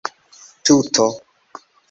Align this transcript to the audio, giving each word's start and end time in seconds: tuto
tuto 0.65 1.05